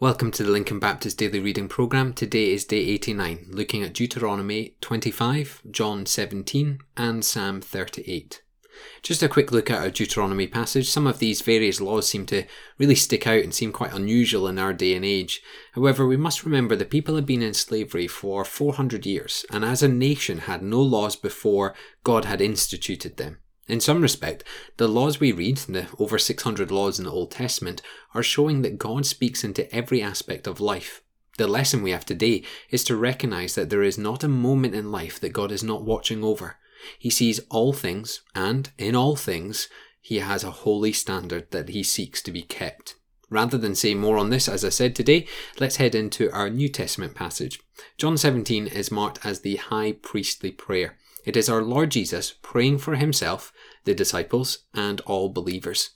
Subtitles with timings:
[0.00, 2.14] Welcome to the Lincoln Baptist Daily Reading Program.
[2.14, 8.42] Today is day 89, looking at Deuteronomy 25, John 17, and Psalm 38.
[9.02, 10.90] Just a quick look at our Deuteronomy passage.
[10.90, 12.42] Some of these various laws seem to
[12.76, 15.40] really stick out and seem quite unusual in our day and age.
[15.74, 19.80] However, we must remember the people had been in slavery for 400 years, and as
[19.80, 21.72] a nation had no laws before
[22.02, 23.38] God had instituted them.
[23.66, 24.44] In some respect,
[24.76, 27.80] the laws we read, the over 600 laws in the Old Testament,
[28.14, 31.02] are showing that God speaks into every aspect of life.
[31.38, 34.92] The lesson we have today is to recognize that there is not a moment in
[34.92, 36.56] life that God is not watching over.
[36.98, 39.68] He sees all things, and in all things,
[40.00, 42.96] He has a holy standard that He seeks to be kept.
[43.30, 45.26] Rather than say more on this, as I said today,
[45.58, 47.58] let's head into our New Testament passage.
[47.96, 50.98] John 17 is marked as the high priestly prayer.
[51.24, 53.52] It is our Lord Jesus praying for himself,
[53.84, 55.90] the disciples, and all believers.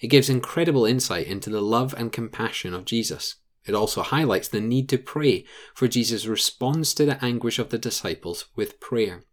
[0.00, 3.36] It gives incredible insight into the love and compassion of Jesus.
[3.66, 5.44] It also highlights the need to pray,
[5.74, 9.24] for Jesus responds to the anguish of the disciples with prayer.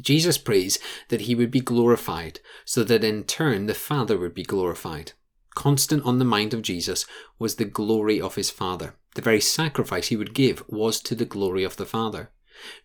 [0.00, 4.42] Jesus prays that he would be glorified, so that in turn the Father would be
[4.42, 5.12] glorified.
[5.54, 7.06] Constant on the mind of Jesus
[7.38, 8.96] was the glory of his Father.
[9.14, 12.30] The very sacrifice he would give was to the glory of the Father.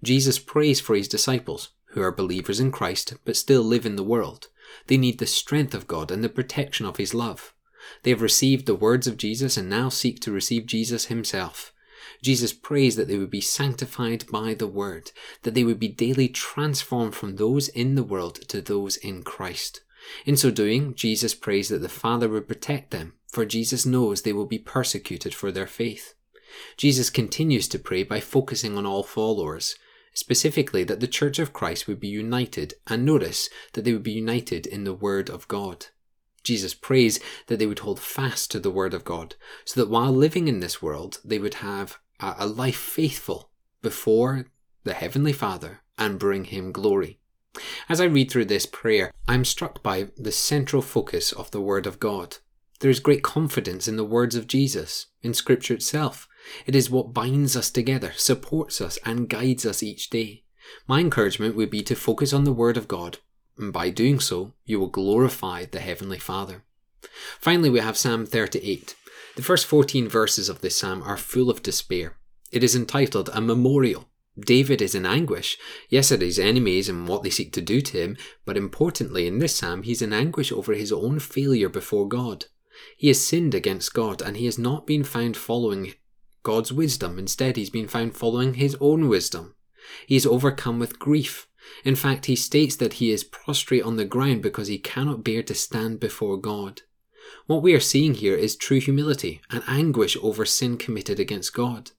[0.03, 4.03] Jesus prays for his disciples, who are believers in Christ but still live in the
[4.03, 4.47] world.
[4.87, 7.53] They need the strength of God and the protection of his love.
[8.03, 11.73] They have received the words of Jesus and now seek to receive Jesus himself.
[12.21, 15.11] Jesus prays that they would be sanctified by the word,
[15.43, 19.81] that they would be daily transformed from those in the world to those in Christ.
[20.25, 24.33] In so doing, Jesus prays that the Father would protect them, for Jesus knows they
[24.33, 26.13] will be persecuted for their faith.
[26.77, 29.75] Jesus continues to pray by focusing on all followers,
[30.13, 34.11] specifically that the Church of Christ would be united, and notice that they would be
[34.11, 35.87] united in the Word of God.
[36.43, 40.11] Jesus prays that they would hold fast to the Word of God, so that while
[40.11, 43.51] living in this world, they would have a life faithful
[43.81, 44.47] before
[44.83, 47.19] the Heavenly Father and bring Him glory.
[47.89, 51.61] As I read through this prayer, I am struck by the central focus of the
[51.61, 52.37] Word of God.
[52.79, 56.27] There is great confidence in the words of Jesus, in Scripture itself.
[56.65, 60.43] It is what binds us together, supports us, and guides us each day.
[60.87, 63.19] My encouragement would be to focus on the Word of God,
[63.57, 66.63] and by doing so, you will glorify the Heavenly Father.
[67.39, 68.95] Finally, we have Psalm 38.
[69.35, 72.17] The first 14 verses of this psalm are full of despair.
[72.51, 74.09] It is entitled A Memorial.
[74.39, 75.57] David is in anguish,
[75.89, 79.39] yes, at his enemies and what they seek to do to him, but importantly in
[79.39, 82.45] this psalm, he's in anguish over his own failure before God.
[82.95, 85.93] He has sinned against God and he has not been found following
[86.47, 87.19] God's wisdom.
[87.19, 89.53] Instead, he's been found following his own wisdom.
[90.05, 91.45] He is overcome with grief.
[91.83, 95.43] In fact, he states that he is prostrate on the ground because he cannot bear
[95.43, 96.83] to stand before God.
[97.47, 101.91] What we are seeing here is true humility and anguish over sin committed against God.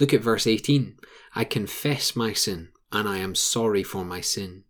[0.00, 0.98] Look at verse 18.
[1.36, 4.64] I confess my sin, and I am sorry for my sin.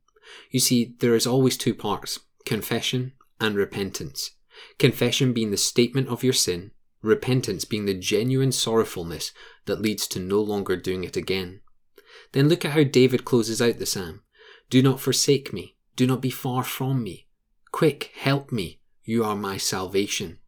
[0.50, 4.32] You see, there is always two parts confession and repentance.
[4.78, 6.72] Confession being the statement of your sin,
[7.02, 9.32] repentance being the genuine sorrowfulness
[9.66, 11.60] that leads to no longer doing it again.
[12.32, 14.22] Then look at how David closes out the psalm
[14.70, 17.28] Do not forsake me, do not be far from me.
[17.72, 20.38] Quick, help me, you are my salvation.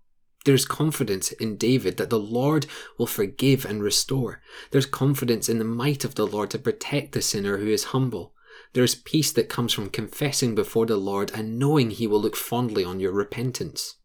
[0.45, 2.67] There's confidence in David that the Lord
[2.99, 4.43] will forgive and restore.
[4.71, 8.35] There's confidence in the might of the Lord to protect the sinner who is humble.
[8.75, 12.85] There's peace that comes from confessing before the Lord and knowing He will look fondly
[12.85, 13.97] on your repentance.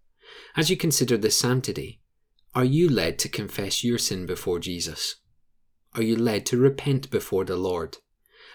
[0.55, 1.99] As you consider this psalm today,
[2.55, 5.15] are you led to confess your sin before Jesus?
[5.93, 7.97] Are you led to repent before the Lord?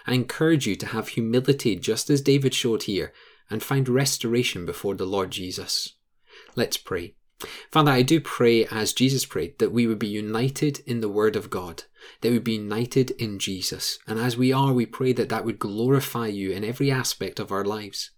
[0.05, 3.13] I encourage you to have humility just as David showed here
[3.49, 5.93] and find restoration before the Lord Jesus.
[6.55, 7.15] Let's pray.
[7.71, 11.35] Father, I do pray as Jesus prayed that we would be united in the Word
[11.35, 11.83] of God,
[12.21, 13.99] that we would be united in Jesus.
[14.07, 17.51] And as we are, we pray that that would glorify you in every aspect of
[17.51, 18.11] our lives.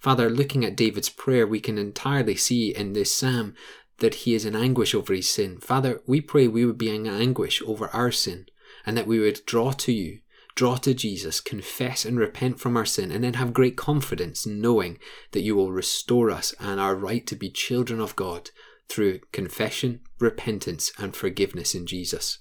[0.00, 3.54] Father, looking at David's prayer, we can entirely see in this psalm
[3.98, 5.58] that he is in anguish over his sin.
[5.58, 8.46] Father, we pray we would be in anguish over our sin
[8.84, 10.20] and that we would draw to you,
[10.54, 14.98] draw to Jesus, confess and repent from our sin, and then have great confidence knowing
[15.32, 18.50] that you will restore us and our right to be children of God
[18.88, 22.38] through confession, repentance, and forgiveness in Jesus.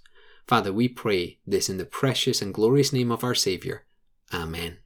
[0.48, 3.86] Father, we pray this in the precious and glorious name of our Saviour.
[4.34, 4.80] Amen.